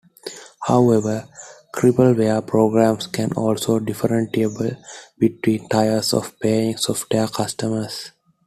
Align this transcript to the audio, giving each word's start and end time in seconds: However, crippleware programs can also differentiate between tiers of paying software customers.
However, 0.63 1.27
crippleware 1.75 2.47
programs 2.47 3.05
can 3.05 3.33
also 3.33 3.77
differentiate 3.77 4.75
between 5.19 5.69
tiers 5.69 6.15
of 6.15 6.39
paying 6.39 6.75
software 6.77 7.27
customers. 7.27 8.09